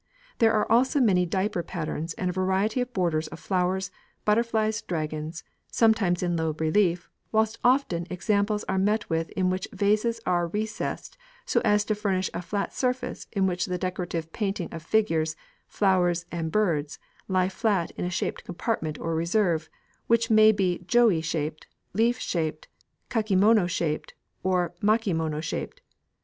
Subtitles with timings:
[0.39, 3.91] There are also many diaper patterns and a variety of borders of flowers,
[4.25, 9.75] butterflies, dragons, sometimes in low relief, whilst often examples are met with in which the
[9.77, 14.69] vases are recessed so as to furnish a flat surface in which the decorative painting
[14.71, 15.35] of figures,
[15.67, 16.97] flowers, and birds
[17.27, 19.69] lies flat in a shaped compartment or reserve,
[20.07, 22.67] which may be joo e shaped, leaf shaped,
[23.11, 25.79] kakemono shaped, or makemono shaped.